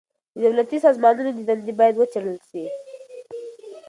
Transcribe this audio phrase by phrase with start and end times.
[0.33, 2.63] د دولتي سازمانونو دندي بايد وڅېړل سي.